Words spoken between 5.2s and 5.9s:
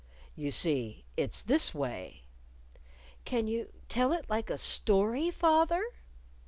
fath er?"